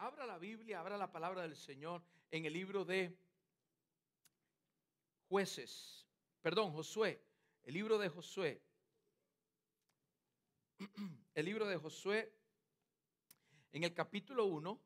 [0.00, 3.14] Abra la Biblia, abra la palabra del Señor en el libro de
[5.28, 6.06] jueces,
[6.40, 7.22] perdón, Josué,
[7.64, 8.62] el libro de Josué.
[11.34, 12.32] El libro de Josué
[13.72, 14.80] en el capítulo 1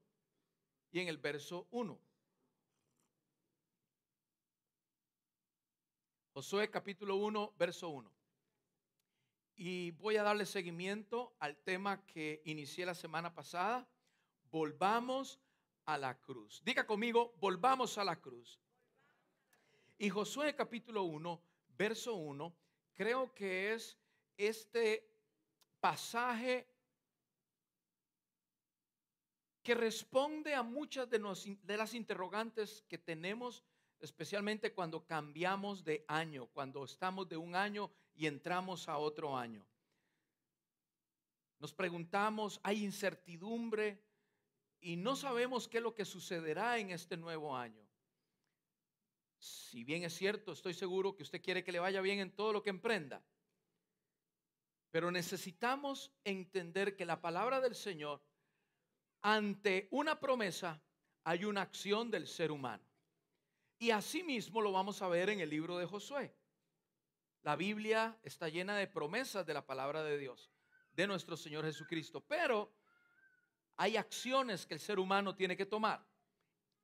[0.91, 1.99] y en el verso 1.
[6.33, 8.13] Josué capítulo 1, verso 1.
[9.55, 13.89] Y voy a darle seguimiento al tema que inicié la semana pasada.
[14.55, 15.41] Volvamos
[15.85, 16.63] a la cruz.
[16.65, 18.61] Diga conmigo, volvamos a la cruz.
[19.99, 21.43] Y Josué capítulo 1,
[21.77, 22.55] verso 1,
[22.95, 23.99] creo que es
[24.37, 25.11] este
[25.81, 26.69] pasaje
[29.61, 31.19] que responde a muchas de,
[31.61, 33.65] de las interrogantes que tenemos
[33.99, 39.67] especialmente cuando cambiamos de año, cuando estamos de un año y entramos a otro año.
[41.59, 44.04] Nos preguntamos, hay incertidumbre
[44.85, 47.83] y no sabemos qué es lo que sucederá en este nuevo año.
[49.39, 52.53] Si bien es cierto, estoy seguro que usted quiere que le vaya bien en todo
[52.53, 53.25] lo que emprenda,
[54.91, 58.23] pero necesitamos entender que la palabra del Señor,
[59.23, 60.83] ante una promesa,
[61.25, 62.85] hay una acción del ser humano.
[63.79, 66.37] Y asimismo lo vamos a ver en el libro de Josué.
[67.41, 70.53] La Biblia está llena de promesas de la palabra de Dios,
[70.93, 72.84] de nuestro Señor Jesucristo, pero
[73.77, 76.05] hay acciones que el ser humano tiene que tomar,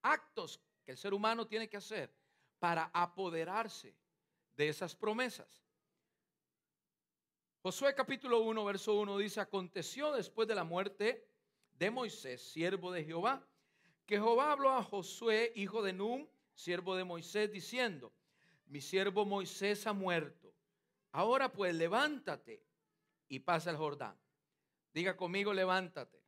[0.03, 2.13] actos que el ser humano tiene que hacer
[2.59, 3.95] para apoderarse
[4.57, 5.63] de esas promesas.
[7.63, 11.29] Josué capítulo 1, verso 1 dice, aconteció después de la muerte
[11.73, 13.47] de Moisés, siervo de Jehová,
[14.07, 18.13] que Jehová habló a Josué, hijo de Num, siervo de Moisés, diciendo,
[18.67, 20.55] mi siervo Moisés ha muerto.
[21.13, 22.63] Ahora pues levántate
[23.29, 24.19] y pasa el Jordán.
[24.93, 26.20] Diga conmigo, levántate.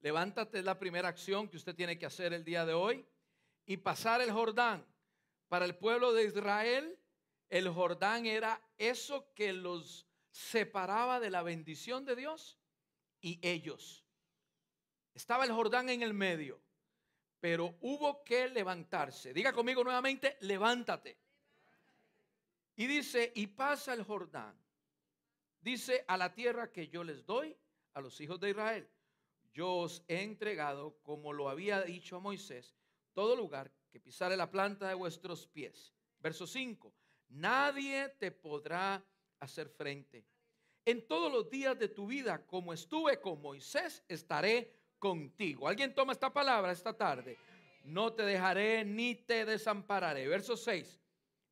[0.00, 3.04] Levántate es la primera acción que usted tiene que hacer el día de hoy.
[3.66, 4.84] Y pasar el Jordán.
[5.48, 6.98] Para el pueblo de Israel,
[7.48, 12.58] el Jordán era eso que los separaba de la bendición de Dios
[13.20, 14.04] y ellos.
[15.14, 16.60] Estaba el Jordán en el medio
[17.40, 19.32] pero hubo que levantarse.
[19.32, 21.16] Diga conmigo nuevamente, levántate.
[22.76, 24.56] Y dice, y pasa el Jordán.
[25.60, 27.56] Dice, a la tierra que yo les doy
[27.94, 28.88] a los hijos de Israel.
[29.58, 32.76] Yo os he entregado, como lo había dicho a Moisés,
[33.12, 35.92] todo lugar que pisare la planta de vuestros pies.
[36.20, 36.94] Verso 5.
[37.30, 39.04] Nadie te podrá
[39.40, 40.24] hacer frente.
[40.84, 45.66] En todos los días de tu vida, como estuve con Moisés, estaré contigo.
[45.66, 47.36] ¿Alguien toma esta palabra esta tarde?
[47.82, 50.28] No te dejaré ni te desampararé.
[50.28, 51.00] Verso 6.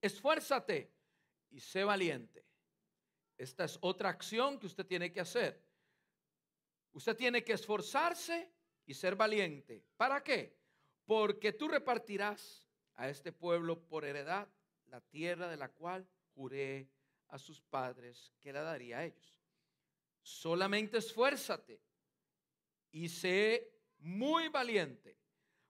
[0.01, 0.93] Esfuérzate
[1.51, 2.47] y sé valiente.
[3.37, 5.66] Esta es otra acción que usted tiene que hacer.
[6.97, 8.51] Usted tiene que esforzarse
[8.87, 9.85] y ser valiente.
[9.99, 10.57] ¿Para qué?
[11.05, 14.49] Porque tú repartirás a este pueblo por heredad
[14.87, 16.89] la tierra de la cual juré
[17.29, 19.37] a sus padres que la daría a ellos.
[20.23, 21.83] Solamente esfuérzate
[22.91, 25.19] y sé muy valiente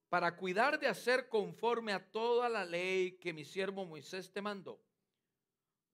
[0.08, 4.81] para cuidar de hacer conforme a toda la ley que mi siervo Moisés te mandó.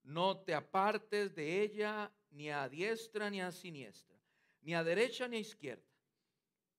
[0.03, 4.12] No te apartes de ella ni a diestra ni a siniestra,
[4.63, 5.85] ni a derecha ni a izquierda,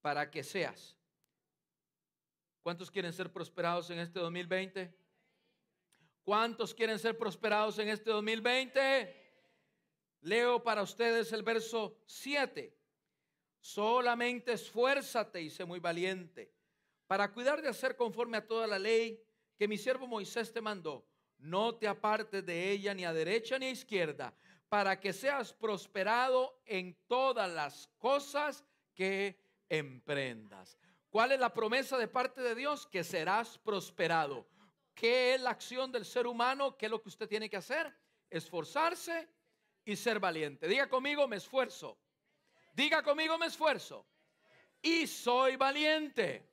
[0.01, 0.97] para que seas.
[2.63, 4.93] ¿Cuántos quieren ser prosperados en este 2020?
[6.25, 9.23] ¿Cuántos quieren ser prosperados en este 2020?
[10.23, 12.75] Leo para ustedes el verso 7.
[13.61, 16.55] Solamente esfuérzate y sé muy valiente
[17.07, 19.23] para cuidar de hacer conforme a toda la ley
[19.57, 21.07] que mi siervo Moisés te mandó.
[21.39, 24.35] No te apartes de ella ni a derecha ni a izquierda,
[24.69, 28.65] para que seas prosperado en todas las cosas
[28.95, 29.39] que
[29.69, 30.79] emprendas.
[31.11, 32.87] ¿Cuál es la promesa de parte de Dios?
[32.87, 34.47] Que serás prosperado.
[34.95, 36.77] ¿Qué es la acción del ser humano?
[36.77, 37.95] ¿Qué es lo que usted tiene que hacer?
[38.31, 39.29] Esforzarse
[39.85, 40.67] y ser valiente.
[40.67, 41.99] Diga conmigo, me esfuerzo
[42.75, 44.05] Diga conmigo, me esfuerzo.
[44.83, 46.51] Y soy valiente.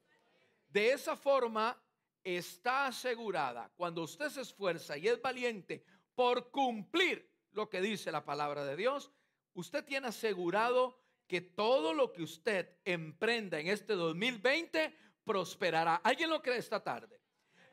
[0.69, 1.77] De esa forma
[2.23, 5.83] está asegurada, cuando usted se esfuerza y es valiente
[6.13, 9.11] por cumplir lo que dice la palabra de Dios,
[9.53, 14.93] usted tiene asegurado que todo lo que usted emprenda en este 2020
[15.23, 15.95] prosperará.
[16.03, 17.19] ¿Alguien lo cree esta tarde?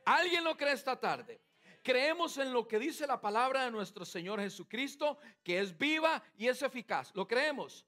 [0.05, 1.41] ¿Alguien lo cree esta tarde?
[1.83, 6.49] Creemos en lo que dice la palabra de nuestro Señor Jesucristo, que es viva y
[6.49, 7.11] es eficaz.
[7.15, 7.87] ¿Lo creemos?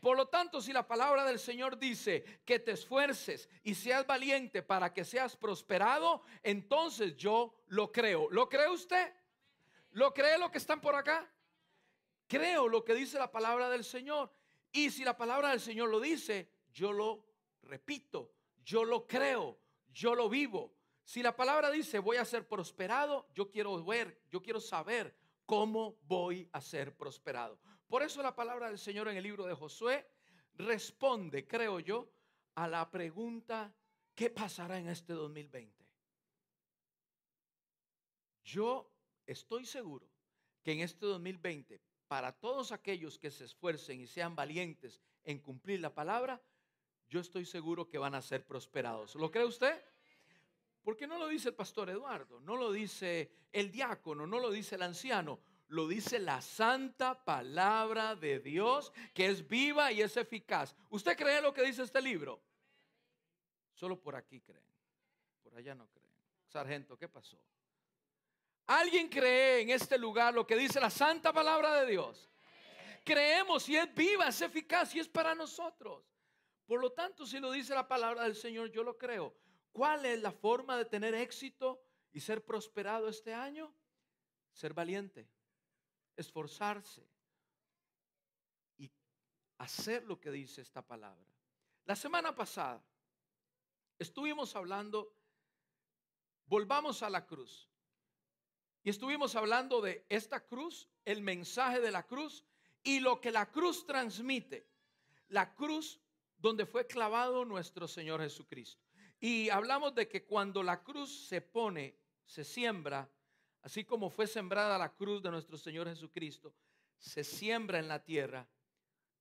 [0.00, 4.62] Por lo tanto, si la palabra del Señor dice que te esfuerces y seas valiente
[4.62, 8.28] para que seas prosperado, entonces yo lo creo.
[8.30, 9.12] ¿Lo cree usted?
[9.92, 11.30] ¿Lo cree lo que están por acá?
[12.26, 14.32] Creo lo que dice la palabra del Señor.
[14.72, 17.26] Y si la palabra del Señor lo dice, yo lo
[17.62, 18.32] repito,
[18.64, 19.58] yo lo creo,
[19.88, 20.74] yo lo vivo.
[21.02, 25.98] Si la palabra dice voy a ser prosperado, yo quiero ver, yo quiero saber cómo
[26.02, 27.58] voy a ser prosperado.
[27.88, 30.08] Por eso la palabra del Señor en el libro de Josué
[30.54, 32.08] responde, creo yo,
[32.54, 33.74] a la pregunta,
[34.14, 35.84] ¿qué pasará en este 2020?
[38.44, 38.88] Yo
[39.30, 40.08] estoy seguro
[40.62, 45.80] que en este 2020, para todos aquellos que se esfuercen y sean valientes en cumplir
[45.80, 46.40] la palabra,
[47.08, 49.14] yo estoy seguro que van a ser prosperados.
[49.14, 49.82] ¿Lo cree usted?
[50.82, 54.76] Porque no lo dice el pastor Eduardo, no lo dice el diácono, no lo dice
[54.76, 60.74] el anciano, lo dice la santa palabra de Dios que es viva y es eficaz.
[60.88, 62.40] ¿Usted cree lo que dice este libro?
[63.74, 64.64] Solo por aquí creen,
[65.42, 66.10] por allá no creen.
[66.48, 67.38] Sargento, ¿qué pasó?
[68.70, 72.30] ¿Alguien cree en este lugar lo que dice la santa palabra de Dios?
[73.04, 76.04] Creemos y es viva, es eficaz y es para nosotros.
[76.66, 79.34] Por lo tanto, si lo dice la palabra del Señor, yo lo creo.
[79.72, 81.82] ¿Cuál es la forma de tener éxito
[82.12, 83.74] y ser prosperado este año?
[84.52, 85.28] Ser valiente,
[86.14, 87.04] esforzarse
[88.78, 88.88] y
[89.58, 91.26] hacer lo que dice esta palabra.
[91.86, 92.80] La semana pasada
[93.98, 95.12] estuvimos hablando,
[96.46, 97.69] volvamos a la cruz,
[98.82, 102.44] y estuvimos hablando de esta cruz, el mensaje de la cruz
[102.82, 104.66] y lo que la cruz transmite.
[105.28, 106.00] La cruz
[106.38, 108.82] donde fue clavado nuestro Señor Jesucristo.
[109.20, 111.94] Y hablamos de que cuando la cruz se pone,
[112.24, 113.08] se siembra,
[113.62, 116.54] así como fue sembrada la cruz de nuestro Señor Jesucristo,
[116.98, 118.48] se siembra en la tierra,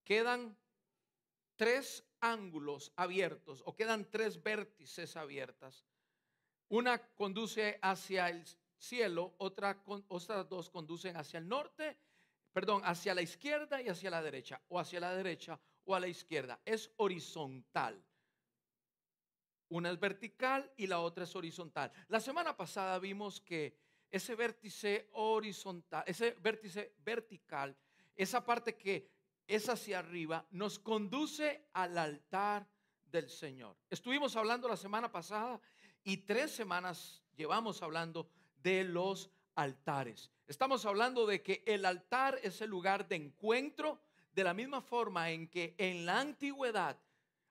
[0.06, 0.58] quedan
[1.58, 5.86] tres ángulos abiertos o quedan tres vértices abiertas.
[6.70, 8.46] Una conduce hacia el
[8.80, 11.98] cielo, otra, otras dos conducen hacia el norte,
[12.52, 16.08] perdón, hacia la izquierda y hacia la derecha, o hacia la derecha o a la
[16.08, 16.60] izquierda.
[16.66, 18.02] Es horizontal.
[19.70, 21.92] Una es vertical y la otra es horizontal.
[22.08, 23.78] La semana pasada vimos que
[24.10, 27.78] ese vértice horizontal, ese vértice vertical,
[28.16, 29.12] esa parte que
[29.46, 32.68] es hacia arriba, nos conduce al altar
[33.06, 33.78] del Señor.
[33.90, 35.62] Estuvimos hablando la semana pasada
[36.04, 38.30] y tres semanas llevamos hablando
[38.64, 40.32] de los altares.
[40.48, 44.02] Estamos hablando de que el altar es el lugar de encuentro,
[44.34, 46.98] de la misma forma en que en la antigüedad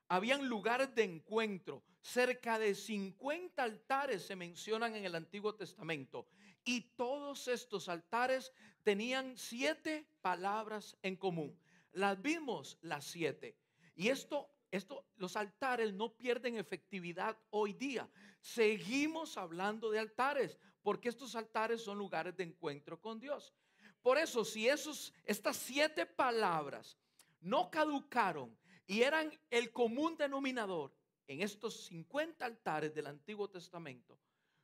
[0.07, 1.83] habían lugares de encuentro.
[2.01, 6.27] Cerca de 50 altares se mencionan en el Antiguo Testamento.
[6.65, 8.51] Y todos estos altares
[8.83, 11.57] tenían siete palabras en común.
[11.93, 13.55] Las vimos las siete.
[13.95, 18.09] Y esto, esto, los altares no pierden efectividad hoy día.
[18.41, 23.53] Seguimos hablando de altares porque estos altares son lugares de encuentro con Dios.
[24.01, 26.97] Por eso, si esos, estas siete palabras
[27.41, 30.93] no caducaron y eran el común denominador
[31.27, 34.17] en estos 50 altares del Antiguo Testamento.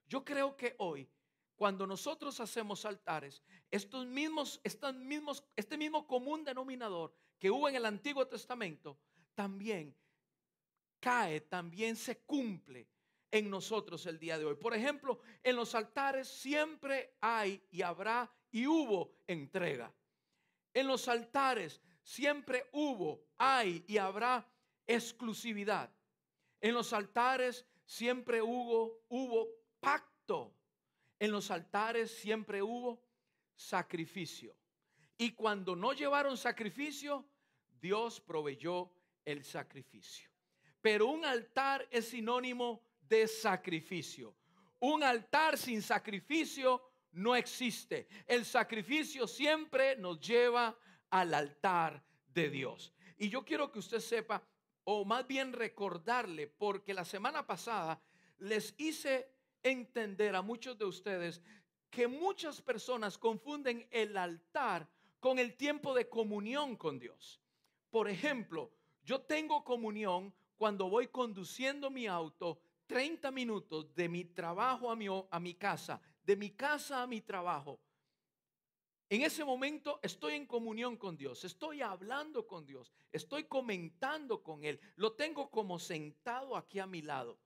[0.08, 1.08] Yo creo que hoy,
[1.56, 7.76] cuando nosotros hacemos altares, estos mismos, estos mismos, este mismo común denominador que hubo en
[7.76, 8.98] el Antiguo Testamento,
[9.36, 9.96] también
[11.00, 12.88] cae, también se cumple
[13.36, 14.56] en nosotros el día de hoy.
[14.56, 19.94] Por ejemplo, en los altares siempre hay y habrá y hubo entrega.
[20.74, 24.48] En los altares siempre hubo, hay y habrá
[24.88, 25.92] exclusividad.
[26.62, 29.50] En los altares siempre hubo, hubo
[29.82, 30.54] pacto.
[31.20, 33.04] En los altares siempre hubo
[33.54, 34.56] sacrificio.
[35.18, 37.26] Y cuando no llevaron sacrificio,
[37.82, 38.90] Dios proveyó
[39.26, 40.30] el sacrificio.
[40.80, 44.36] Pero un altar es sinónimo de sacrificio.
[44.80, 46.82] Un altar sin sacrificio
[47.12, 48.08] no existe.
[48.28, 50.78] El sacrificio siempre nos lleva
[51.10, 52.94] al altar de Dios.
[53.18, 54.44] Y yo quiero que usted sepa,
[54.84, 58.02] o más bien recordarle, porque la semana pasada
[58.40, 59.30] les hice
[59.64, 61.42] entender a muchos de ustedes
[61.90, 64.88] que muchas personas confunden el altar
[65.20, 67.42] con el tiempo de comunión con Dios.
[67.90, 68.72] Por ejemplo,
[69.04, 75.08] yo tengo comunión cuando voy conduciendo mi auto 30 minutos de mi trabajo a mi,
[75.08, 77.80] a mi casa, de mi casa a mi trabajo.
[79.08, 84.64] En ese momento estoy en comunión con Dios, estoy hablando con Dios, estoy comentando con
[84.64, 87.40] Él, lo tengo como sentado aquí a mi lado.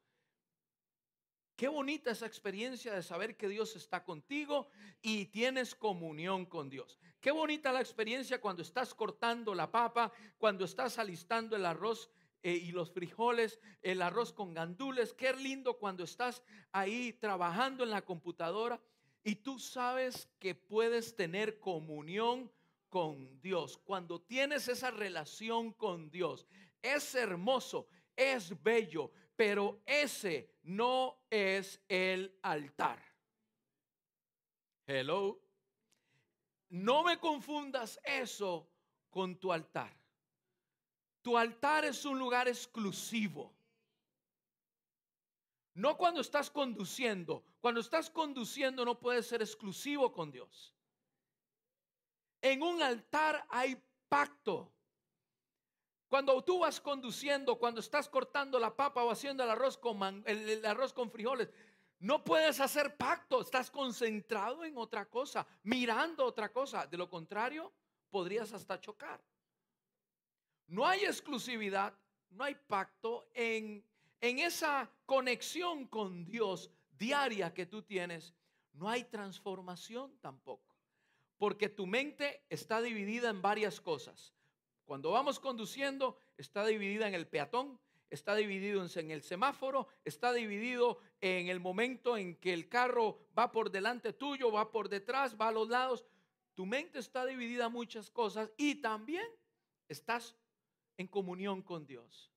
[1.57, 4.69] Qué bonita esa experiencia de saber que Dios está contigo
[5.01, 6.97] y tienes comunión con Dios.
[7.19, 12.09] Qué bonita la experiencia cuando estás cortando la papa, cuando estás alistando el arroz
[12.41, 15.13] eh, y los frijoles, el arroz con gandules.
[15.13, 16.41] Qué lindo cuando estás
[16.71, 18.81] ahí trabajando en la computadora
[19.23, 22.51] y tú sabes que puedes tener comunión
[22.89, 23.77] con Dios.
[23.77, 26.45] Cuando tienes esa relación con Dios,
[26.81, 27.87] es hermoso.
[28.15, 33.01] es bello, pero ese no es el altar.
[34.85, 35.39] Hello.
[36.69, 38.69] No me confundas eso
[39.09, 39.98] con tu altar.
[41.29, 43.53] Tu altar es un lugar exclusivo.
[45.75, 47.43] No cuando estás conduciendo.
[47.61, 50.73] Cuando estás conduciendo no puedes ser exclusivo con Dios.
[52.41, 54.73] En un altar hay pacto.
[56.07, 60.65] Cuando tú vas conduciendo, cuando estás cortando la papa o haciendo el arroz con, el
[60.65, 61.47] arroz con frijoles,
[61.99, 66.87] no puedes hacer pacto, estás concentrado en otra cosa, mirando otra cosa.
[66.87, 67.71] De lo contrario,
[68.09, 69.21] podrías hasta chocar.
[70.69, 71.93] No hay exclusividad,
[72.29, 73.83] no hay pacto en,
[74.21, 78.35] en esa conexión con Dios diaria que tú tienes.
[78.73, 80.75] No hay transformación tampoco,
[81.39, 84.33] porque tu mente está dividida en varias cosas.
[84.85, 87.79] Cuando vamos conduciendo, está dividida en el peatón,
[88.11, 93.51] está dividido en el semáforo, está dividido en el momento en que el carro va
[93.51, 96.05] por delante tuyo, va por detrás, va a los lados.
[96.53, 99.25] Tu mente está dividida en muchas cosas y también
[99.87, 100.35] estás
[100.99, 102.29] en comunión con Dios.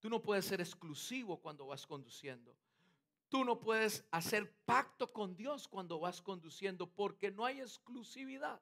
[0.00, 2.56] Tú no puedes ser exclusivo cuando vas conduciendo.
[3.28, 8.60] Tú no puedes hacer pacto con Dios cuando vas conduciendo porque no hay exclusividad.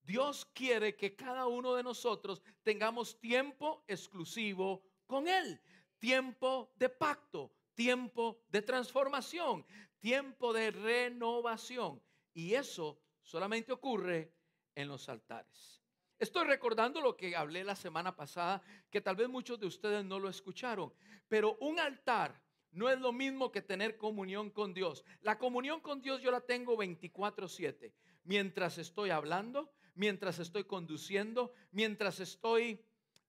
[0.00, 5.60] Dios quiere que cada uno de nosotros tengamos tiempo exclusivo con Él,
[5.98, 9.66] tiempo de pacto, tiempo de transformación,
[9.98, 12.00] tiempo de renovación.
[12.32, 14.32] Y eso solamente ocurre
[14.76, 15.81] en los altares.
[16.22, 18.62] Estoy recordando lo que hablé la semana pasada,
[18.92, 20.92] que tal vez muchos de ustedes no lo escucharon,
[21.26, 25.04] pero un altar no es lo mismo que tener comunión con Dios.
[25.22, 27.92] La comunión con Dios yo la tengo 24/7.
[28.22, 32.80] Mientras estoy hablando, mientras estoy conduciendo, mientras estoy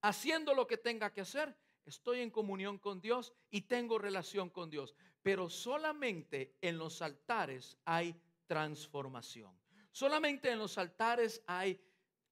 [0.04, 1.58] haciendo lo que tenga que hacer,
[1.88, 4.94] estoy en comunión con Dios y tengo relación con Dios.
[5.24, 9.52] Pero solamente en los altares hay transformación.
[9.92, 11.82] Solamente en los altares hay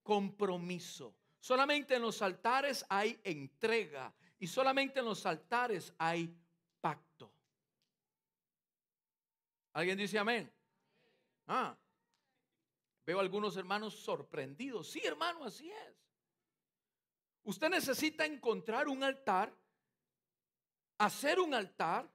[0.03, 1.15] compromiso.
[1.39, 4.13] Solamente en los altares hay entrega.
[4.39, 6.35] Y solamente en los altares hay
[6.79, 7.31] pacto.
[9.73, 10.51] ¿Alguien dice amén?
[11.47, 11.77] Ah,
[13.05, 14.89] Veo algunos hermanos sorprendidos.
[14.89, 15.95] Sí, hermano, así es.
[17.43, 19.53] Usted necesita encontrar un altar,
[20.99, 22.09] hacer un altar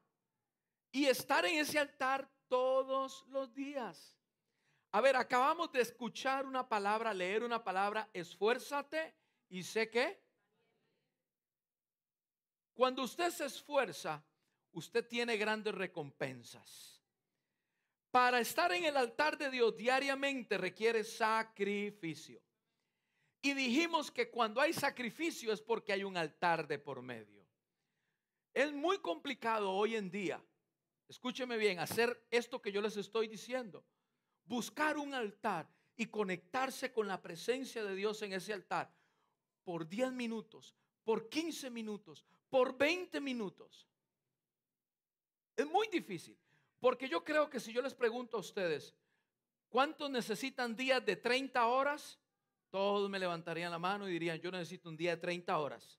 [0.93, 4.17] y estar en ese altar todos los días.
[4.97, 9.15] A ver, acabamos de escuchar una palabra, leer una palabra, esfuérzate
[9.51, 10.19] y sé que.
[12.73, 14.25] Cuando usted se esfuerza,
[14.73, 17.05] usted tiene grandes recompensas.
[18.11, 22.41] Para estar en el altar de Dios diariamente requiere sacrificio.
[23.43, 27.47] Y dijimos que cuando hay sacrificio es porque hay un altar de por medio.
[28.55, 30.43] Es muy complicado hoy en día,
[31.07, 33.85] escúcheme bien, hacer esto que yo les estoy diciendo.
[34.47, 38.91] Buscar un altar y conectarse con la presencia de Dios en ese altar
[39.65, 40.75] por 10 minutos,
[41.05, 43.87] por 15 minutos, por 20 minutos.
[45.57, 46.39] Es muy difícil.
[46.79, 48.95] Porque yo creo que si yo les pregunto a ustedes,
[49.69, 52.21] ¿cuántos necesitan días de 30 horas?
[52.71, 55.99] Todos me levantarían la mano y dirían, yo necesito un día de 30 horas.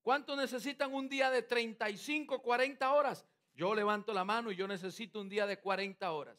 [0.00, 3.26] ¿Cuántos necesitan un día de 35, 40 horas?
[3.54, 6.36] Yo levanto la mano y yo necesito un día de 40 horas.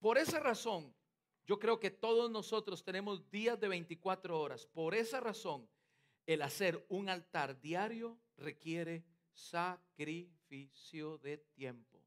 [0.00, 0.94] Por esa razón,
[1.46, 4.66] yo creo que todos nosotros tenemos días de 24 horas.
[4.66, 5.68] Por esa razón,
[6.26, 12.02] el hacer un altar diario requiere sacrificio de tiempo.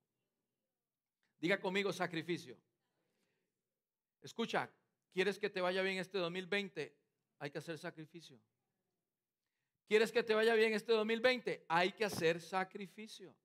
[1.40, 2.58] Diga conmigo sacrificio.
[4.22, 4.72] Escucha,
[5.12, 6.96] ¿quieres que te vaya bien este 2020?
[7.40, 8.40] Hay que hacer sacrificio.
[9.88, 11.66] ¿Quieres que te vaya bien este 2020?
[11.68, 13.36] Hay que hacer sacrificio.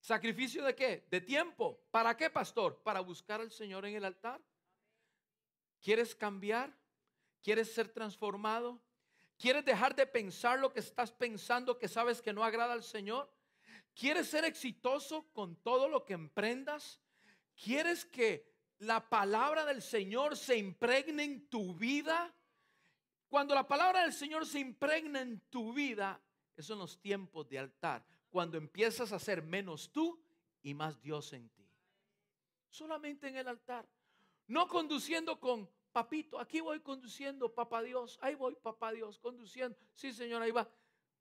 [0.00, 1.06] ¿Sacrificio de qué?
[1.10, 1.80] De tiempo.
[1.90, 2.82] ¿Para qué, pastor?
[2.82, 4.40] Para buscar al Señor en el altar.
[5.80, 6.76] ¿Quieres cambiar?
[7.42, 8.80] ¿Quieres ser transformado?
[9.38, 13.30] ¿Quieres dejar de pensar lo que estás pensando que sabes que no agrada al Señor?
[13.94, 17.00] ¿Quieres ser exitoso con todo lo que emprendas?
[17.54, 22.34] ¿Quieres que la palabra del Señor se impregne en tu vida?
[23.28, 26.20] Cuando la palabra del Señor se impregna en tu vida,
[26.56, 28.04] esos son los tiempos de altar.
[28.30, 30.22] Cuando empiezas a ser menos tú
[30.62, 31.68] y más Dios en ti.
[32.68, 33.88] Solamente en el altar.
[34.46, 36.38] No conduciendo con papito.
[36.38, 38.18] Aquí voy conduciendo, papá Dios.
[38.22, 39.76] Ahí voy, papá Dios, conduciendo.
[39.94, 40.68] Sí, Señor, ahí va.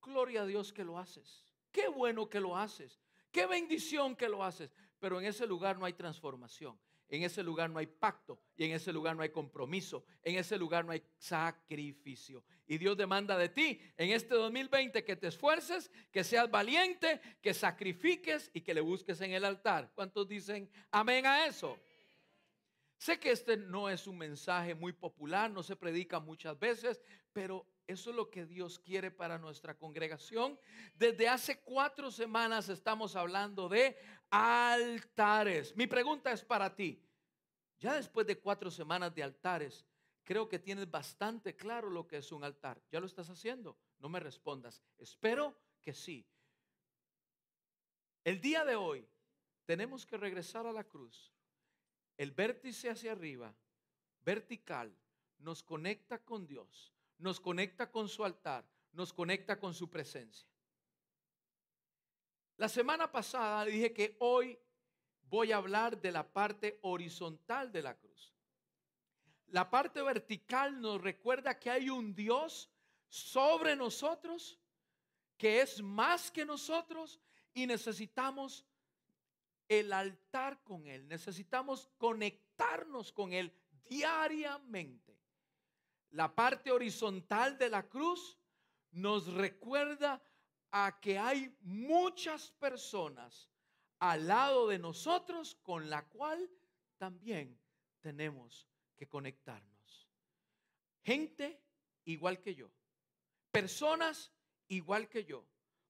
[0.01, 1.45] Gloria a Dios que lo haces.
[1.71, 2.99] Qué bueno que lo haces.
[3.31, 4.71] Qué bendición que lo haces.
[4.99, 6.79] Pero en ese lugar no hay transformación.
[7.09, 10.57] En ese lugar no hay pacto y en ese lugar no hay compromiso, en ese
[10.57, 12.43] lugar no hay sacrificio.
[12.67, 17.53] Y Dios demanda de ti en este 2020 que te esfuerces, que seas valiente, que
[17.53, 19.91] sacrifiques y que le busques en el altar.
[19.95, 21.77] ¿Cuántos dicen amén a eso?
[22.97, 27.01] Sé que este no es un mensaje muy popular, no se predica muchas veces,
[27.33, 30.59] pero eso es lo que Dios quiere para nuestra congregación.
[30.93, 33.97] Desde hace cuatro semanas estamos hablando de
[34.29, 35.75] altares.
[35.75, 37.03] Mi pregunta es para ti.
[37.79, 39.87] Ya después de cuatro semanas de altares,
[40.23, 42.79] creo que tienes bastante claro lo que es un altar.
[42.91, 43.75] ¿Ya lo estás haciendo?
[43.97, 44.83] No me respondas.
[44.99, 46.27] Espero que sí.
[48.23, 49.09] El día de hoy
[49.65, 51.33] tenemos que regresar a la cruz
[52.19, 53.55] el vértice hacia arriba,
[54.25, 54.93] vertical,
[55.37, 60.47] nos conecta con Dios, nos conecta con su altar, nos conecta con su presencia.
[62.57, 64.57] La semana pasada dije que hoy
[65.29, 68.33] voy a hablar de la parte horizontal de la cruz.
[69.47, 72.69] La parte vertical nos recuerda que hay un Dios
[73.07, 74.59] sobre nosotros,
[75.37, 77.19] que es más que nosotros
[77.53, 78.65] y necesitamos
[79.67, 81.07] el altar con Él.
[81.07, 83.53] Necesitamos conectarnos con Él
[83.87, 85.18] diariamente.
[86.11, 88.37] La parte horizontal de la cruz
[88.91, 90.21] nos recuerda
[90.71, 93.49] a que hay muchas personas
[93.99, 96.49] al lado de nosotros con la cual
[96.97, 97.59] también
[98.01, 100.09] tenemos que conectarnos.
[101.03, 101.61] Gente
[102.05, 102.71] igual que yo.
[103.51, 104.31] Personas
[104.67, 105.45] igual que yo.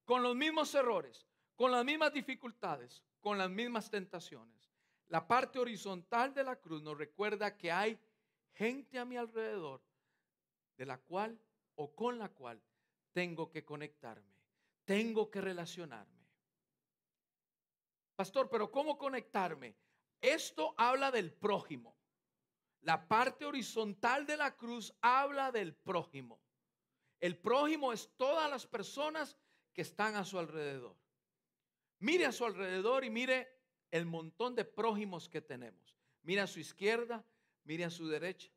[0.05, 4.71] Con los mismos errores, con las mismas dificultades, con las mismas tentaciones.
[5.07, 7.99] La parte horizontal de la cruz nos recuerda que hay
[8.53, 9.81] gente a mi alrededor
[10.79, 11.37] de la cual
[11.75, 12.63] o con la cual
[13.11, 14.33] tengo que conectarme,
[14.85, 16.25] tengo que relacionarme.
[18.15, 19.75] Pastor, pero ¿cómo conectarme?
[20.21, 21.97] Esto habla del prójimo.
[22.79, 26.39] La parte horizontal de la cruz habla del prójimo.
[27.19, 29.37] El prójimo es todas las personas
[29.73, 30.95] que están a su alrededor.
[31.99, 33.49] Mire a su alrededor y mire
[33.91, 35.97] el montón de prójimos que tenemos.
[36.23, 37.25] Mire a su izquierda,
[37.65, 38.49] mire a su derecha.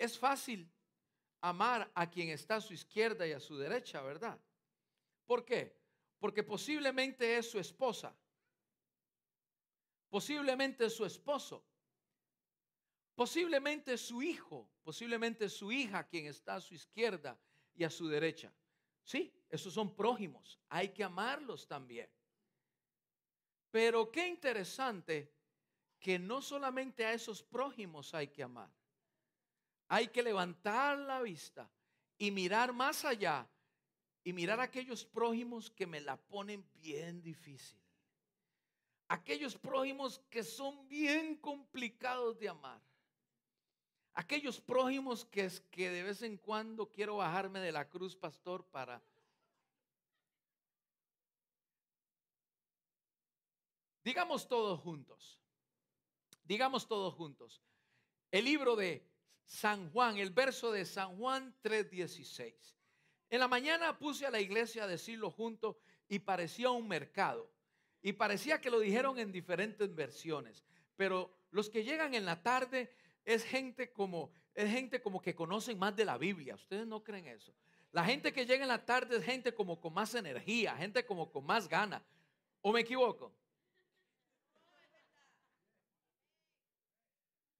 [0.00, 0.66] Es fácil
[1.42, 4.40] amar a quien está a su izquierda y a su derecha, ¿verdad?
[5.26, 5.78] ¿Por qué?
[6.18, 8.16] Porque posiblemente es su esposa.
[10.08, 11.62] Posiblemente es su esposo.
[13.14, 14.70] Posiblemente es su hijo.
[14.82, 17.38] Posiblemente es su hija quien está a su izquierda
[17.74, 18.50] y a su derecha.
[19.04, 20.58] Sí, esos son prójimos.
[20.70, 22.10] Hay que amarlos también.
[23.70, 25.30] Pero qué interesante
[25.98, 28.79] que no solamente a esos prójimos hay que amar.
[29.92, 31.68] Hay que levantar la vista
[32.16, 33.44] y mirar más allá
[34.22, 37.76] y mirar a aquellos prójimos que me la ponen bien difícil.
[39.08, 42.80] Aquellos prójimos que son bien complicados de amar.
[44.14, 48.64] Aquellos prójimos que es que de vez en cuando quiero bajarme de la cruz, pastor,
[48.66, 49.02] para
[54.04, 55.40] Digamos todos juntos.
[56.44, 57.60] Digamos todos juntos.
[58.30, 59.09] El libro de
[59.50, 62.54] San Juan, el verso de San Juan 3:16.
[63.28, 67.50] En la mañana puse a la iglesia a decirlo junto y parecía un mercado.
[68.00, 70.64] Y parecía que lo dijeron en diferentes versiones.
[70.94, 75.80] Pero los que llegan en la tarde es gente como, es gente como que conocen
[75.80, 76.54] más de la Biblia.
[76.54, 77.52] ¿Ustedes no creen eso?
[77.90, 81.28] La gente que llega en la tarde es gente como con más energía, gente como
[81.28, 82.00] con más gana.
[82.60, 83.32] ¿O me equivoco?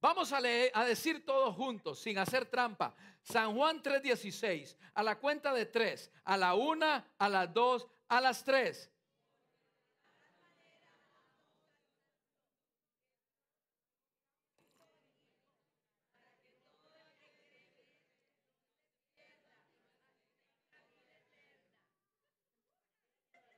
[0.01, 2.95] Vamos a, leer, a decir todos juntos, sin hacer trampa.
[3.21, 8.19] San Juan 3:16, a la cuenta de tres, a la una, a las dos, a
[8.19, 8.91] las tres.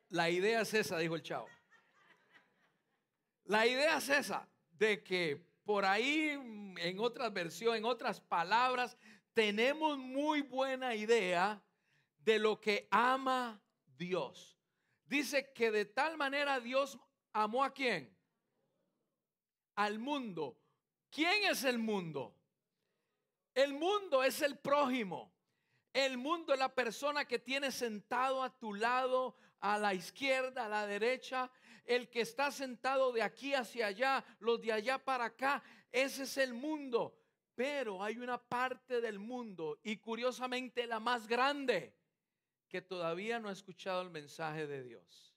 [0.10, 1.48] La idea es esa, dijo el chavo.
[3.46, 6.30] La idea es esa, de que por ahí
[6.78, 8.97] en otras versiones, en otras palabras,
[9.34, 11.63] tenemos muy buena idea
[12.19, 13.62] de lo que ama
[13.97, 14.58] Dios.
[15.06, 16.97] Dice que de tal manera Dios
[17.34, 18.15] amó a quién?
[19.76, 20.60] Al mundo.
[21.10, 22.36] ¿Quién es el mundo?
[23.54, 25.34] El mundo es el prójimo.
[25.93, 30.69] El mundo es la persona que tiene sentado a tu lado, a la izquierda, a
[30.69, 31.52] la derecha,
[31.86, 35.63] el que está sentado de aquí hacia allá, los de allá para acá.
[35.91, 37.17] Ese es el mundo.
[37.56, 41.96] Pero hay una parte del mundo, y curiosamente la más grande,
[42.67, 45.36] que todavía no ha escuchado el mensaje de Dios,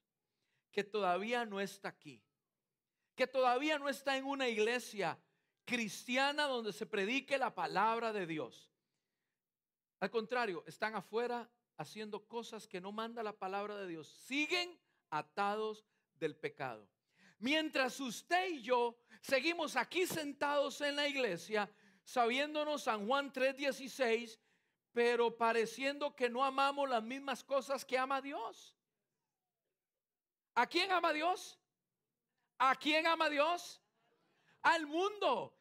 [0.73, 2.23] que todavía no está aquí,
[3.15, 5.19] que todavía no está en una iglesia
[5.67, 8.73] cristiana donde se predique la palabra de Dios.
[10.01, 14.09] Al contrario, están afuera haciendo cosas que no manda la palabra de Dios.
[14.09, 14.79] Siguen
[15.11, 15.85] atados
[16.19, 16.89] del pecado.
[17.39, 21.71] Mientras usted y yo seguimos aquí sentados en la iglesia,
[22.05, 24.39] sabiéndonos San Juan 3:16,
[24.93, 28.75] pero pareciendo que no amamos las mismas cosas que ama Dios.
[30.55, 31.59] ¿A quién ama Dios?
[32.59, 33.83] ¿A quién ama Dios?
[34.63, 35.55] Al mundo.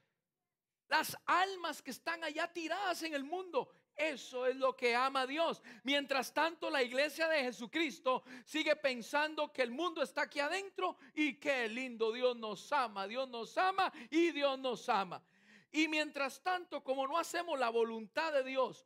[0.88, 3.75] Las almas que están allá tiradas en el mundo.
[3.96, 5.62] Eso es lo que ama Dios.
[5.84, 11.36] Mientras tanto, la iglesia de Jesucristo sigue pensando que el mundo está aquí adentro y
[11.36, 13.08] que lindo Dios nos ama.
[13.08, 15.24] Dios nos ama y Dios nos ama.
[15.72, 18.86] Y mientras tanto, como no hacemos la voluntad de Dios,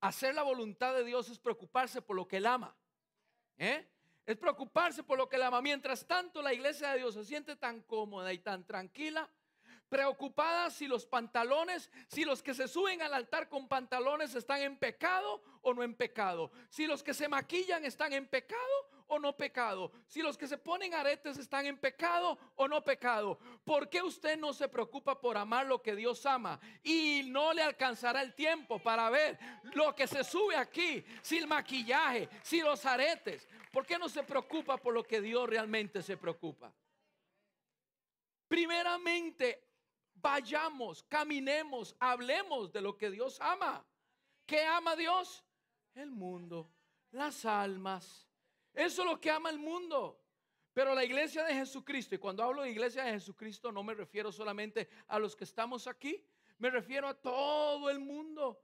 [0.00, 2.76] hacer la voluntad de Dios es preocuparse por lo que Él ama.
[3.58, 3.88] ¿eh?
[4.26, 5.62] Es preocuparse por lo que Él ama.
[5.62, 9.30] Mientras tanto, la iglesia de Dios se siente tan cómoda y tan tranquila
[9.88, 14.76] preocupadas si los pantalones, si los que se suben al altar con pantalones están en
[14.76, 18.60] pecado o no en pecado, si los que se maquillan están en pecado
[19.08, 23.38] o no pecado, si los que se ponen aretes están en pecado o no pecado.
[23.64, 27.62] ¿Por qué usted no se preocupa por amar lo que Dios ama y no le
[27.62, 29.38] alcanzará el tiempo para ver
[29.74, 33.48] lo que se sube aquí, si el maquillaje, si los aretes?
[33.72, 36.72] ¿Por qué no se preocupa por lo que Dios realmente se preocupa?
[38.46, 39.67] Primeramente,
[40.20, 43.84] vayamos, caminemos, hablemos de lo que Dios ama.
[44.46, 45.44] ¿Qué ama Dios?
[45.94, 46.72] El mundo,
[47.10, 48.28] las almas.
[48.72, 50.20] Eso es lo que ama el mundo.
[50.72, 54.30] Pero la iglesia de Jesucristo, y cuando hablo de iglesia de Jesucristo no me refiero
[54.30, 56.24] solamente a los que estamos aquí,
[56.58, 58.62] me refiero a todo el mundo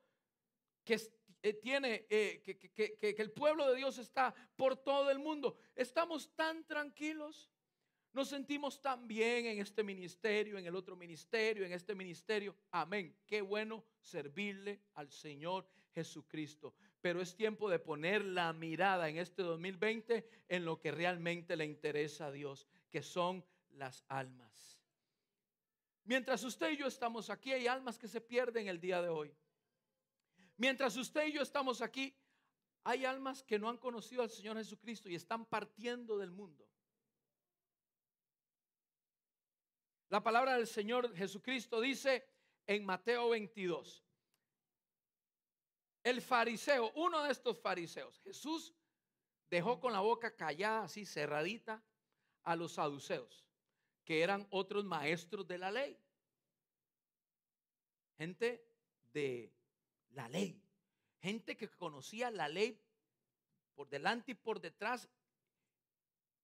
[0.84, 1.00] que
[1.42, 5.56] eh, tiene, eh, que, que el pueblo de Dios está por todo el mundo.
[5.74, 7.50] Estamos tan tranquilos
[8.14, 12.54] nos sentimos tan bien en este ministerio, en el otro ministerio, en este ministerio.
[12.70, 13.16] Amén.
[13.26, 16.74] Qué bueno servirle al Señor Jesucristo.
[17.00, 21.64] Pero es tiempo de poner la mirada en este 2020 en lo que realmente le
[21.64, 24.80] interesa a Dios, que son las almas.
[26.04, 29.34] Mientras usted y yo estamos aquí, hay almas que se pierden el día de hoy.
[30.56, 32.16] Mientras usted y yo estamos aquí,
[32.84, 36.68] hay almas que no han conocido al Señor Jesucristo y están partiendo del mundo.
[40.14, 42.24] La palabra del Señor Jesucristo dice
[42.68, 44.04] en Mateo 22.
[46.04, 48.72] El fariseo, uno de estos fariseos, Jesús
[49.50, 51.82] dejó con la boca callada, así cerradita,
[52.44, 53.44] a los saduceos,
[54.04, 55.98] que eran otros maestros de la ley.
[58.16, 58.64] Gente
[59.12, 59.52] de
[60.10, 60.62] la ley,
[61.22, 62.80] gente que conocía la ley
[63.74, 65.08] por delante y por detrás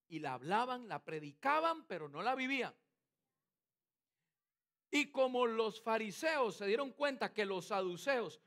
[0.08, 2.74] y la hablaban, la predicaban, pero no la vivían.
[4.90, 8.40] Y como los fariseos se dieron cuenta que los saduceos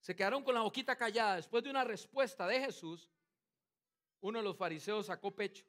[0.00, 3.08] se quedaron con la boquita callada después de una respuesta de Jesús,
[4.20, 5.64] uno de los fariseos sacó pecho.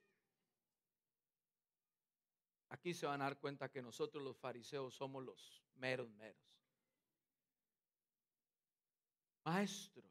[2.69, 6.41] Aquí se van a dar cuenta que nosotros los fariseos somos los meros, meros.
[9.43, 10.10] Maestro,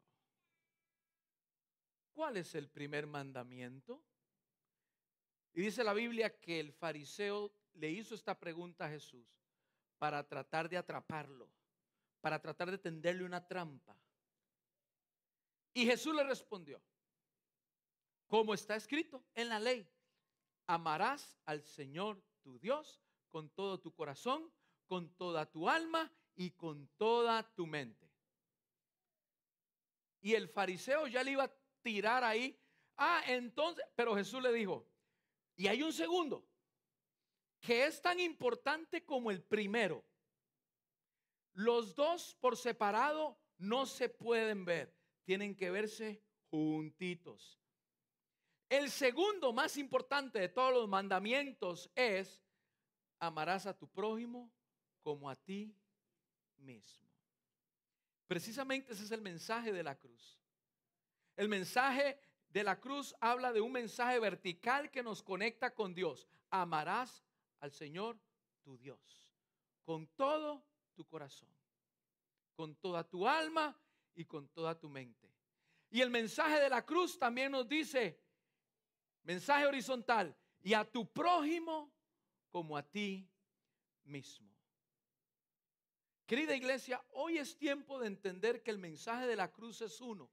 [2.12, 4.04] ¿cuál es el primer mandamiento?
[5.54, 9.41] Y dice la Biblia que el fariseo le hizo esta pregunta a Jesús
[10.02, 11.48] para tratar de atraparlo,
[12.20, 13.96] para tratar de tenderle una trampa.
[15.72, 16.82] Y Jesús le respondió,
[18.26, 19.88] como está escrito en la ley,
[20.66, 24.52] amarás al Señor tu Dios con todo tu corazón,
[24.88, 28.10] con toda tu alma y con toda tu mente.
[30.20, 32.60] Y el fariseo ya le iba a tirar ahí.
[32.96, 34.84] Ah, entonces, pero Jesús le dijo,
[35.54, 36.44] y hay un segundo,
[37.62, 40.04] que es tan importante como el primero.
[41.54, 44.92] Los dos por separado no se pueden ver,
[45.24, 46.20] tienen que verse
[46.50, 47.60] juntitos.
[48.68, 52.42] El segundo más importante de todos los mandamientos es
[53.20, 54.50] amarás a tu prójimo
[55.02, 55.76] como a ti
[56.56, 57.06] mismo.
[58.26, 60.40] Precisamente ese es el mensaje de la cruz.
[61.36, 66.26] El mensaje de la cruz habla de un mensaje vertical que nos conecta con Dios.
[66.50, 67.22] Amarás
[67.62, 68.18] al Señor
[68.62, 69.22] tu Dios
[69.84, 71.48] con todo tu corazón,
[72.54, 73.76] con toda tu alma
[74.14, 75.32] y con toda tu mente.
[75.90, 78.20] Y el mensaje de la cruz también nos dice,
[79.22, 81.92] mensaje horizontal, y a tu prójimo
[82.50, 83.28] como a ti
[84.04, 84.50] mismo.
[86.26, 90.30] Querida iglesia, hoy es tiempo de entender que el mensaje de la cruz es uno,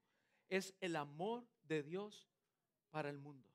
[0.47, 2.29] es el amor de Dios
[2.89, 3.49] para el mundo.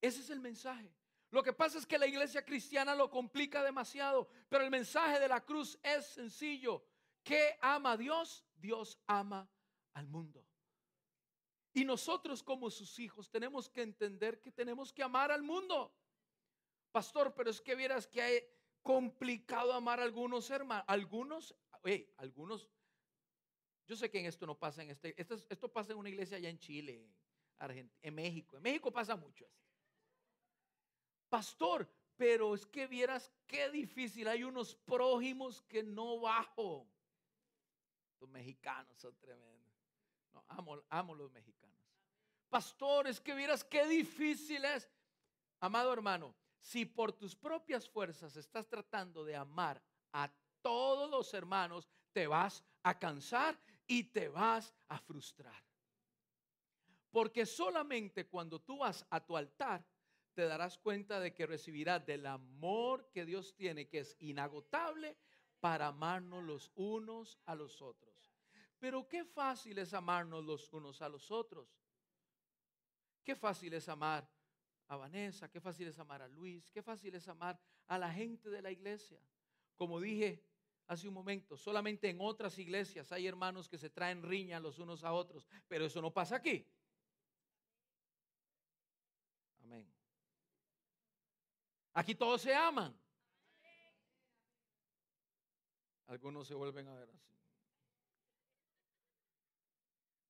[0.00, 0.92] Ese es el mensaje.
[1.30, 5.28] Lo que pasa es que la iglesia cristiana lo complica demasiado, pero el mensaje de
[5.28, 6.84] la cruz es sencillo.
[7.22, 8.44] ¿Qué ama a Dios?
[8.54, 9.50] Dios ama
[9.94, 10.46] al mundo.
[11.72, 15.94] Y nosotros como sus hijos tenemos que entender que tenemos que amar al mundo.
[16.90, 18.44] Pastor, pero es que vieras que hay
[18.82, 20.84] complicado amar a algunos hermanos.
[20.88, 21.54] Algunos,
[22.16, 22.70] algunos,
[23.86, 26.36] yo sé que en esto no pasa en este, esto, esto pasa en una iglesia
[26.36, 27.12] allá en Chile,
[27.58, 28.56] Argentina, en México.
[28.56, 29.65] En México pasa mucho esto.
[31.28, 34.28] Pastor, pero es que vieras qué difícil.
[34.28, 36.86] Hay unos prójimos que no bajo.
[38.20, 39.74] Los mexicanos son tremendos.
[40.32, 41.76] No, amo, amo los mexicanos.
[42.48, 44.88] Pastor, es que vieras qué difícil es.
[45.60, 50.30] Amado hermano, si por tus propias fuerzas estás tratando de amar a
[50.62, 55.62] todos los hermanos, te vas a cansar y te vas a frustrar.
[57.10, 59.84] Porque solamente cuando tú vas a tu altar,
[60.36, 65.16] te darás cuenta de que recibirás del amor que Dios tiene, que es inagotable,
[65.60, 68.34] para amarnos los unos a los otros.
[68.78, 71.80] Pero qué fácil es amarnos los unos a los otros.
[73.24, 74.28] Qué fácil es amar
[74.88, 78.50] a Vanessa, qué fácil es amar a Luis, qué fácil es amar a la gente
[78.50, 79.18] de la iglesia.
[79.74, 80.44] Como dije
[80.86, 85.02] hace un momento, solamente en otras iglesias hay hermanos que se traen riña los unos
[85.02, 86.70] a otros, pero eso no pasa aquí.
[89.62, 89.96] Amén.
[91.96, 92.94] Aquí todos se aman.
[96.08, 97.34] Algunos se vuelven a ver así.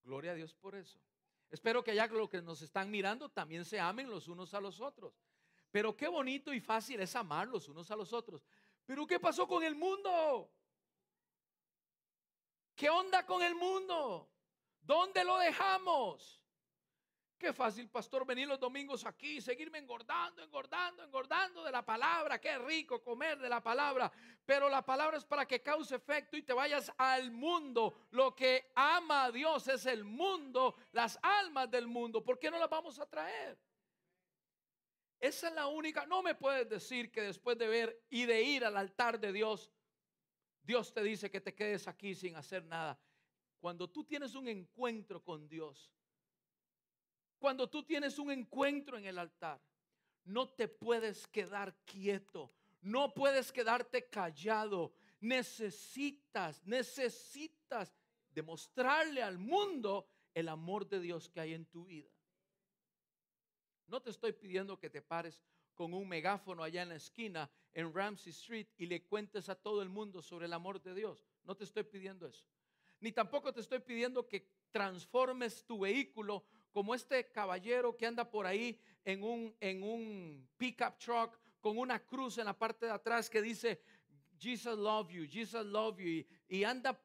[0.05, 1.01] Gloria a Dios por eso.
[1.51, 4.81] Espero que allá los que nos están mirando también se amen los unos a los
[4.81, 5.13] otros.
[5.73, 8.47] Pero qué bonito y fácil es amar los unos a los otros.
[8.85, 10.49] Pero ¿qué pasó con el mundo?
[12.77, 14.31] ¿Qué onda con el mundo?
[14.83, 16.41] ¿Dónde lo dejamos?
[17.38, 22.40] Qué fácil, pastor, venir los domingos aquí y seguirme engordando, engordando, engordando de la palabra.
[22.40, 24.11] Qué rico comer de la palabra.
[24.46, 28.07] Pero la palabra es para que cause efecto y te vayas al mundo.
[28.12, 32.25] Lo que ama a Dios es el mundo, las almas del mundo.
[32.25, 33.59] ¿Por qué no las vamos a traer?
[35.20, 36.07] Esa es la única.
[36.07, 39.70] No me puedes decir que después de ver y de ir al altar de Dios,
[40.62, 42.99] Dios te dice que te quedes aquí sin hacer nada.
[43.61, 45.92] Cuando tú tienes un encuentro con Dios,
[47.38, 49.61] cuando tú tienes un encuentro en el altar,
[50.25, 54.92] no te puedes quedar quieto, no puedes quedarte callado.
[55.20, 57.96] Necesitas, necesitas
[58.31, 62.11] demostrarle al mundo el amor de Dios que hay en tu vida.
[63.87, 65.42] No te estoy pidiendo que te pares
[65.75, 69.83] con un megáfono allá en la esquina en Ramsey Street y le cuentes a todo
[69.83, 71.25] el mundo sobre el amor de Dios.
[71.44, 72.44] No te estoy pidiendo eso.
[73.01, 76.44] Ni tampoco te estoy pidiendo que transformes tu vehículo
[76.77, 81.99] como este caballero que anda por ahí en un, en un pickup truck con una
[81.99, 83.81] cruz en la parte de atrás que dice,
[84.39, 87.01] Jesus love you, Jesus love you, y, anda,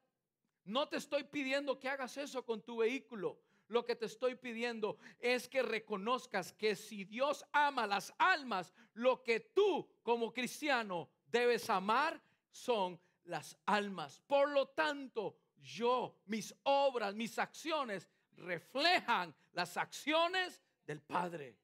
[0.65, 3.39] no te estoy pidiendo que hagas eso con tu vehículo.
[3.69, 9.23] Lo que te estoy pidiendo es que reconozcas que si Dios ama las almas, lo
[9.23, 14.19] que tú como cristiano debes amar son las almas.
[14.27, 21.57] Por lo tanto, yo, mis obras, mis acciones reflejan las acciones del Padre.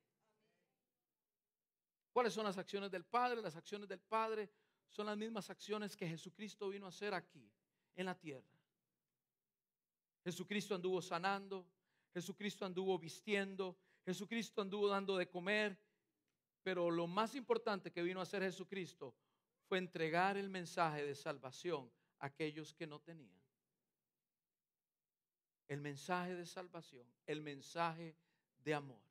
[2.11, 3.41] ¿Cuáles son las acciones del Padre?
[3.41, 4.49] Las acciones del Padre
[4.89, 7.51] son las mismas acciones que Jesucristo vino a hacer aquí,
[7.95, 8.57] en la tierra.
[10.23, 11.67] Jesucristo anduvo sanando,
[12.13, 15.79] Jesucristo anduvo vistiendo, Jesucristo anduvo dando de comer,
[16.63, 19.15] pero lo más importante que vino a hacer Jesucristo
[19.67, 23.46] fue entregar el mensaje de salvación a aquellos que no tenían
[25.67, 28.15] el mensaje de salvación, el mensaje
[28.63, 29.01] de amor.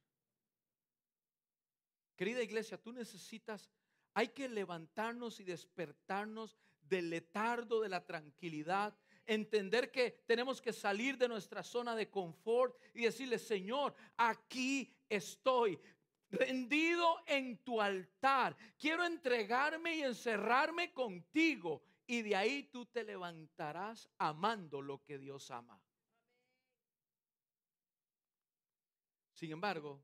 [2.16, 3.70] Querida iglesia, tú necesitas,
[4.14, 11.18] hay que levantarnos y despertarnos del letardo de la tranquilidad, entender que tenemos que salir
[11.18, 15.78] de nuestra zona de confort y decirle, Señor, aquí estoy,
[16.30, 18.56] rendido en tu altar.
[18.78, 21.82] Quiero entregarme y encerrarme contigo.
[22.06, 25.80] Y de ahí tú te levantarás amando lo que Dios ama.
[29.36, 30.02] Sin embargo,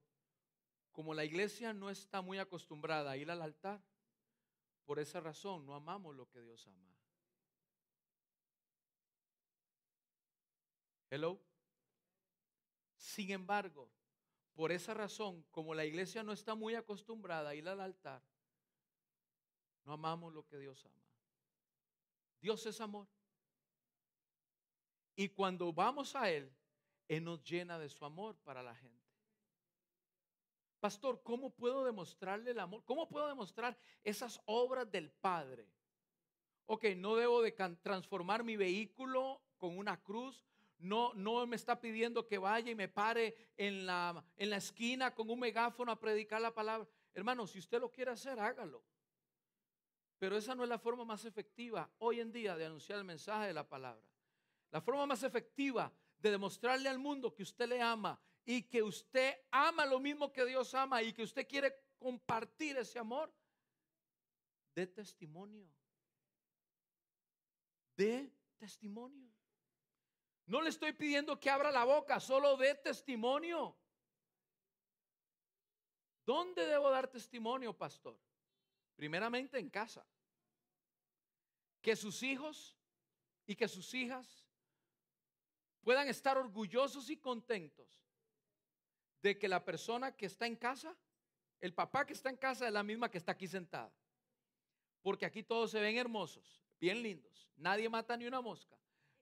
[0.91, 3.83] como la iglesia no está muy acostumbrada a ir al altar,
[4.85, 6.95] por esa razón no amamos lo que Dios ama.
[11.09, 11.41] Hello.
[12.95, 13.91] Sin embargo,
[14.53, 18.23] por esa razón, como la iglesia no está muy acostumbrada a ir al altar,
[19.85, 21.07] no amamos lo que Dios ama.
[22.39, 23.09] Dios es amor.
[25.17, 26.55] Y cuando vamos a Él,
[27.09, 29.02] Él nos llena de su amor para la gente.
[30.83, 32.83] Pastor, ¿cómo puedo demostrarle el amor?
[32.85, 35.65] ¿Cómo puedo demostrar esas obras del Padre?
[36.67, 40.45] Ok, no debo de transformar mi vehículo con una cruz.
[40.79, 45.15] No, no me está pidiendo que vaya y me pare en la, en la esquina
[45.15, 46.89] con un megáfono a predicar la palabra.
[47.15, 48.83] Hermano, si usted lo quiere hacer, hágalo.
[50.19, 53.47] Pero esa no es la forma más efectiva hoy en día de anunciar el mensaje
[53.47, 54.03] de la palabra.
[54.73, 59.37] La forma más efectiva de demostrarle al mundo que usted le ama y que usted
[59.51, 63.33] ama lo mismo que Dios ama y que usted quiere compartir ese amor,
[64.75, 65.69] de testimonio.
[67.97, 69.31] De testimonio.
[70.47, 73.77] No le estoy pidiendo que abra la boca, solo de testimonio.
[76.25, 78.19] ¿Dónde debo dar testimonio, pastor?
[78.97, 80.07] Primeramente en casa.
[81.81, 82.77] Que sus hijos
[83.47, 84.47] y que sus hijas
[85.83, 88.02] puedan estar orgullosos y contentos
[89.23, 90.97] de que la persona que está en casa,
[91.61, 93.93] el papá que está en casa es la misma que está aquí sentada.
[95.01, 97.49] Porque aquí todos se ven hermosos, bien lindos.
[97.57, 98.77] Nadie mata ni una mosca.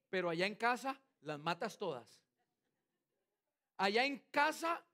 [0.08, 2.22] Pero allá en casa las matas todas.
[3.76, 4.84] Allá en casa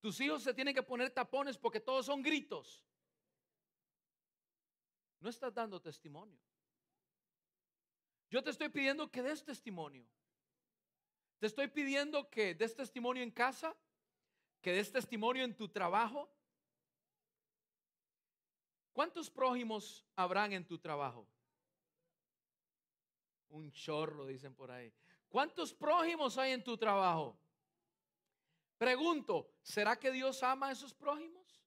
[0.00, 2.82] tus hijos se tienen que poner tapones porque todos son gritos.
[5.20, 6.38] No estás dando testimonio.
[8.30, 10.06] Yo te estoy pidiendo que des testimonio.
[11.38, 13.76] Te estoy pidiendo que des testimonio en casa,
[14.62, 16.30] que des testimonio en tu trabajo.
[18.92, 21.28] ¿Cuántos prójimos habrán en tu trabajo?
[23.50, 24.92] Un chorro, dicen por ahí.
[25.28, 27.38] ¿Cuántos prójimos hay en tu trabajo?
[28.78, 31.62] Pregunto, ¿será que Dios ama a esos prójimos?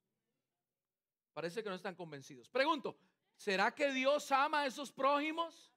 [1.33, 2.49] Parece que no están convencidos.
[2.49, 2.97] Pregunto,
[3.37, 5.71] ¿será que Dios ama a esos prójimos?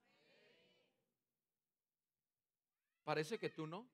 [3.12, 3.86] Parece que tú no.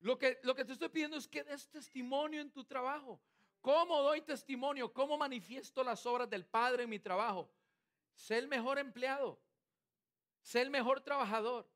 [0.00, 3.20] Lo que, lo que te estoy pidiendo es que des testimonio en tu trabajo.
[3.60, 4.90] ¿Cómo doy testimonio?
[4.90, 7.52] ¿Cómo manifiesto las obras del Padre en mi trabajo?
[8.14, 9.38] Sé el mejor empleado.
[10.40, 11.70] Sé el mejor trabajador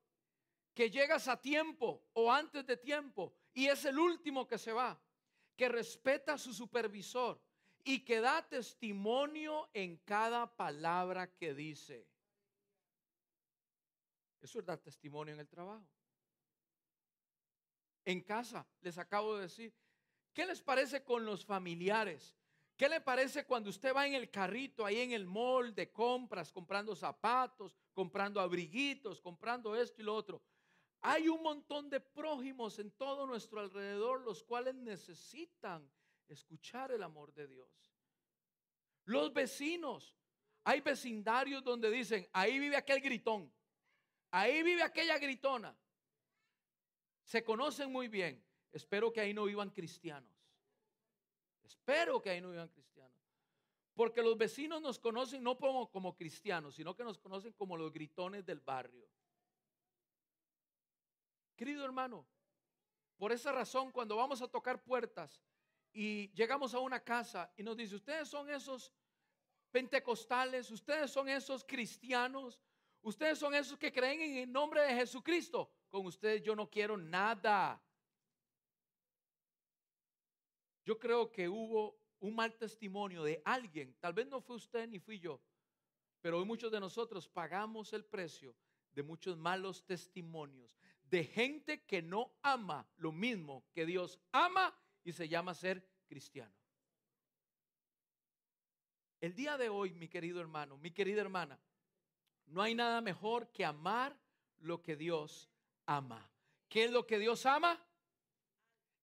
[0.72, 4.98] que llegas a tiempo o antes de tiempo y es el último que se va,
[5.59, 7.38] que respeta a su supervisor
[7.85, 12.09] y que da testimonio en cada palabra que dice.
[14.46, 15.85] Eso es dar testimonio en el trabajo.
[18.04, 19.74] En casa, les acabo de decir,
[20.32, 22.32] ¿qué les parece con los familiares?
[22.76, 26.52] ¿Qué le parece cuando usted va en el carrito ahí en el mall de compras,
[26.52, 30.40] comprando zapatos, comprando abriguitos, comprando esto y lo otro?
[31.00, 35.90] Hay un montón de prójimos en todo nuestro alrededor, los cuales necesitan
[36.28, 37.92] escuchar el amor de Dios.
[39.06, 40.16] Los vecinos,
[40.62, 43.52] hay vecindarios donde dicen, ahí vive aquel gritón,
[44.30, 45.76] ahí vive aquella gritona.
[47.22, 48.42] Se conocen muy bien.
[48.72, 50.30] Espero que ahí no vivan cristianos.
[51.64, 53.16] Espero que ahí no vivan cristianos.
[53.94, 57.92] Porque los vecinos nos conocen no como, como cristianos, sino que nos conocen como los
[57.92, 59.08] gritones del barrio.
[61.56, 62.26] Querido hermano,
[63.16, 65.42] por esa razón cuando vamos a tocar puertas
[65.92, 68.92] y llegamos a una casa y nos dice, ustedes son esos
[69.70, 72.60] pentecostales, ustedes son esos cristianos,
[73.06, 76.96] ustedes son esos que creen en el nombre de Jesucristo, con ustedes yo no quiero
[76.96, 77.80] nada.
[80.84, 84.98] Yo creo que hubo un mal testimonio de alguien, tal vez no fue usted ni
[84.98, 85.40] fui yo,
[86.20, 88.56] pero hoy muchos de nosotros pagamos el precio
[88.92, 95.12] de muchos malos testimonios, de gente que no ama lo mismo que Dios ama y
[95.12, 96.54] se llama ser cristiano.
[99.20, 101.60] El día de hoy, mi querido hermano, mi querida hermana,
[102.46, 104.16] no hay nada mejor que amar
[104.59, 105.50] lo que Dios
[105.85, 106.30] ama.
[106.68, 107.85] ¿Qué es lo que Dios ama?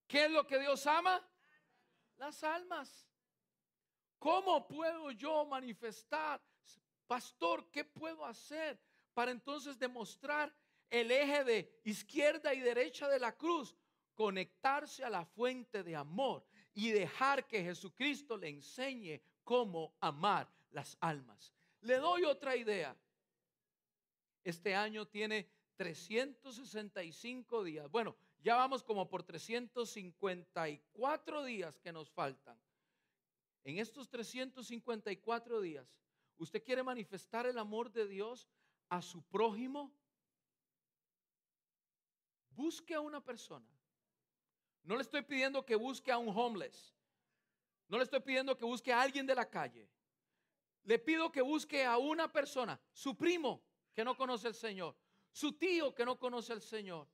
[0.06, 1.26] ¿Qué es lo que Dios ama?
[2.16, 3.08] Las almas.
[4.18, 6.42] ¿Cómo puedo yo manifestar?
[7.06, 8.80] Pastor, ¿qué puedo hacer
[9.12, 10.54] para entonces demostrar
[10.90, 13.76] el eje de izquierda y derecha de la cruz,
[14.14, 20.96] conectarse a la fuente de amor y dejar que Jesucristo le enseñe cómo amar las
[21.00, 21.52] almas.
[21.80, 22.96] Le doy otra idea.
[24.44, 27.90] Este año tiene 365 días.
[27.90, 32.60] Bueno, ya vamos como por 354 días que nos faltan.
[33.64, 35.98] En estos 354 días,
[36.36, 38.46] ¿usted quiere manifestar el amor de Dios
[38.90, 39.90] a su prójimo?
[42.50, 43.66] Busque a una persona.
[44.82, 46.94] No le estoy pidiendo que busque a un homeless.
[47.88, 49.88] No le estoy pidiendo que busque a alguien de la calle.
[50.82, 53.64] Le pido que busque a una persona, su primo
[53.94, 54.96] que no conoce al Señor,
[55.32, 57.08] su tío que no conoce al Señor,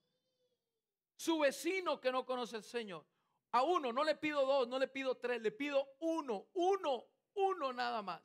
[1.16, 3.06] Su vecino que no conoce al Señor.
[3.52, 7.04] A uno, no le pido dos, no le pido tres, le pido uno, uno,
[7.34, 8.22] uno nada más.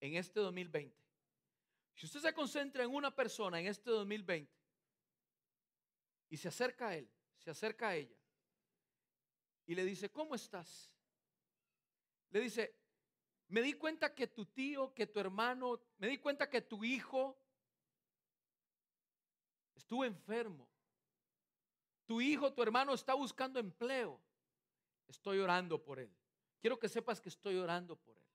[0.00, 1.00] En este 2020.
[1.94, 4.52] Si usted se concentra en una persona en este 2020
[6.30, 8.18] y se acerca a él, se acerca a ella
[9.66, 10.92] y le dice, ¿cómo estás?
[12.30, 12.81] Le dice,
[13.52, 17.38] me di cuenta que tu tío, que tu hermano, me di cuenta que tu hijo
[19.74, 20.66] estuvo enfermo.
[22.06, 24.18] Tu hijo, tu hermano está buscando empleo.
[25.06, 26.10] Estoy orando por él.
[26.62, 28.26] Quiero que sepas que estoy orando por él.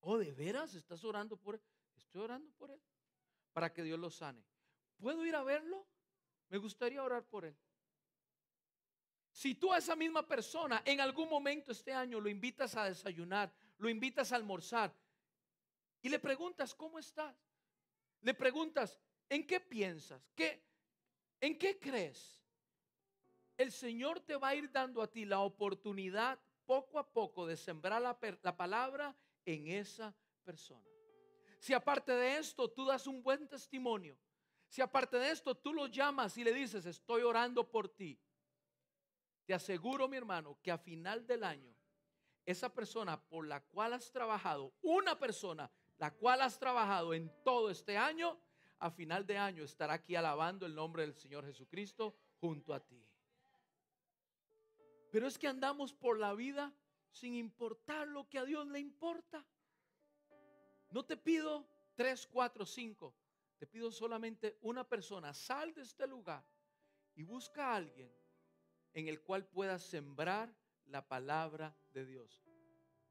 [0.00, 1.62] ¿Oh, de veras estás orando por él?
[1.96, 2.80] Estoy orando por él.
[3.52, 4.44] Para que Dios lo sane.
[4.96, 5.86] ¿Puedo ir a verlo?
[6.48, 7.56] Me gustaría orar por él.
[9.30, 13.52] Si tú a esa misma persona en algún momento este año lo invitas a desayunar,
[13.78, 14.94] lo invitas a almorzar
[16.02, 17.36] y le preguntas, ¿cómo estás?
[18.20, 18.98] Le preguntas,
[19.28, 20.30] ¿en qué piensas?
[20.34, 20.62] ¿Qué,
[21.40, 22.42] ¿En qué crees?
[23.56, 27.56] El Señor te va a ir dando a ti la oportunidad poco a poco de
[27.56, 30.14] sembrar la, la palabra en esa
[30.44, 30.86] persona.
[31.58, 34.16] Si aparte de esto tú das un buen testimonio,
[34.68, 38.20] si aparte de esto tú lo llamas y le dices, estoy orando por ti,
[39.44, 41.74] te aseguro, mi hermano, que a final del año,
[42.50, 47.68] esa persona por la cual has trabajado, una persona la cual has trabajado en todo
[47.68, 48.40] este año,
[48.78, 53.04] a final de año estará aquí alabando el nombre del Señor Jesucristo junto a ti.
[55.12, 56.72] Pero es que andamos por la vida
[57.10, 59.44] sin importar lo que a Dios le importa.
[60.90, 63.14] No te pido tres, cuatro, cinco.
[63.58, 65.34] Te pido solamente una persona.
[65.34, 66.42] Sal de este lugar
[67.14, 68.10] y busca a alguien
[68.94, 70.50] en el cual puedas sembrar
[70.88, 72.44] la palabra de Dios.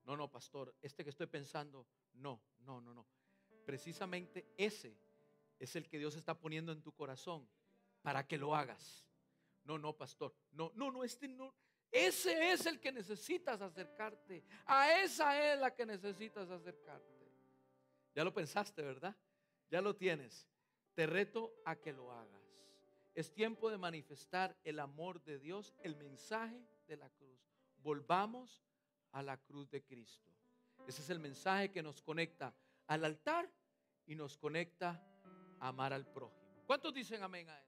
[0.03, 3.07] No, no, pastor, este que estoy pensando, no, no, no, no.
[3.65, 4.97] Precisamente ese
[5.59, 7.47] es el que Dios está poniendo en tu corazón
[8.01, 9.05] para que lo hagas.
[9.63, 11.53] No, no, pastor, no, no, no, este no.
[11.91, 14.43] Ese es el que necesitas acercarte.
[14.65, 17.27] A esa es la que necesitas acercarte.
[18.13, 19.15] Ya lo pensaste, ¿verdad?
[19.69, 20.47] Ya lo tienes.
[20.93, 22.41] Te reto a que lo hagas.
[23.13, 27.46] Es tiempo de manifestar el amor de Dios, el mensaje de la cruz.
[27.77, 28.63] Volvamos
[29.11, 30.31] a la cruz de Cristo.
[30.87, 32.53] Ese es el mensaje que nos conecta
[32.87, 33.49] al altar
[34.05, 35.01] y nos conecta
[35.59, 36.63] a amar al prójimo.
[36.65, 37.66] ¿Cuántos dicen amén a eso?